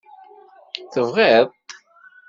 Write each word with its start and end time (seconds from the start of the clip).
Tebɣiḍ-t? 0.93 1.67